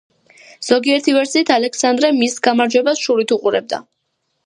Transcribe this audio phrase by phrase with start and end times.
[0.67, 3.85] ზოგიერთი ვერსიით ალექსანდრე მის გამარჯვებას შურით უყურებდა.